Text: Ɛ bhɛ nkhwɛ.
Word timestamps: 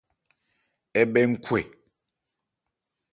Ɛ 0.99 1.01
bhɛ 1.11 1.21
nkhwɛ. 1.31 1.61